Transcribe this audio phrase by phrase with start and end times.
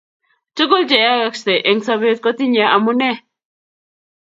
[0.55, 3.11] tukul cheyayaksei eng sabet kotinyei amune